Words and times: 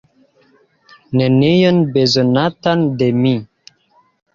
Nenion 1.21 1.85
bezonatan 1.93 2.87
de 3.03 3.15
mi. 3.23 3.39